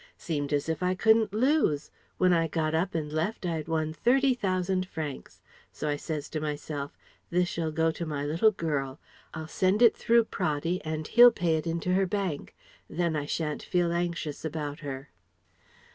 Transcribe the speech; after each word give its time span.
Seemed 0.17 0.51
as 0.51 0.67
if 0.67 0.81
I 0.81 0.95
couldn't 0.95 1.31
lose. 1.31 1.91
When 2.17 2.33
I 2.33 2.47
got 2.47 2.73
up 2.73 2.95
and 2.95 3.13
left 3.13 3.45
I 3.45 3.51
had 3.57 3.67
won 3.67 3.93
Thirty 3.93 4.33
thousand 4.33 4.87
francs. 4.87 5.43
So 5.71 5.87
I 5.87 5.95
says 5.95 6.27
to 6.31 6.39
myself: 6.41 6.97
'This 7.29 7.47
shall 7.47 7.71
go 7.71 7.91
to 7.91 8.07
my 8.07 8.25
little 8.25 8.49
girl: 8.49 8.99
I'll 9.35 9.47
send 9.47 9.83
it 9.83 9.95
through 9.95 10.23
Praddy 10.23 10.81
and 10.83 11.07
he'll 11.07 11.29
pay 11.31 11.55
it 11.55 11.67
into 11.67 11.93
her 11.93 12.07
bank. 12.07 12.55
Then 12.89 13.15
I 13.15 13.27
shan't 13.27 13.61
feel 13.61 13.91
anxious 13.93 14.43
about 14.43 14.79
her.'" 14.79 15.09